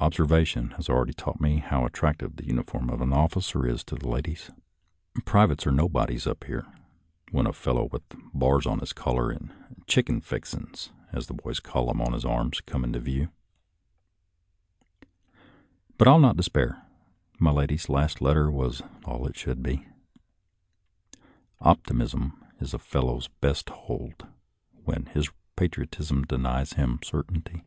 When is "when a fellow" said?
7.32-7.88